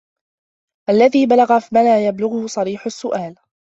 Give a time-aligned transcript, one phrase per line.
[0.89, 3.35] الَّذِي بَلَغَ مَا لَا يَبْلُغُهُ صَرِيحُ السُّؤَالِ